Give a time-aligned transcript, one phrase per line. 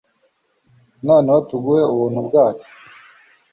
[1.05, 2.69] Noneho tuguhe ubuntu bwacu